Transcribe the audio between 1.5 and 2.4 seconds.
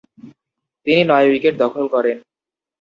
দখল করেন।